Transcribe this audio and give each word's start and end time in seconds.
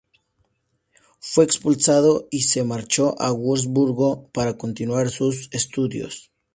Fue 1.19 1.43
expulsado 1.43 2.27
y 2.31 2.41
se 2.41 2.63
marchó 2.63 3.21
a 3.21 3.31
Wurzburgo 3.31 4.29
para 4.33 4.57
continuar 4.57 5.11
sus 5.11 5.47
estudios. 5.51 6.31